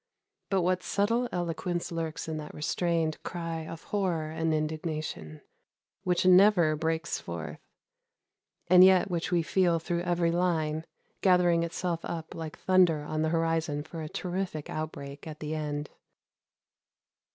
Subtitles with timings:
[0.49, 5.41] But what subtle eloquence lurks in that restrained cry of horror and indignation
[6.01, 7.59] which never breaks forth,
[8.67, 10.85] and yet which we feel through every line,
[11.21, 15.91] gathering itself up like thunder on the horizon for a terrific outbreak at the end!